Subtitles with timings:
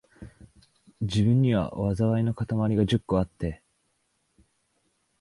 [1.01, 3.61] 自分には、禍いのかたまりが十個あって、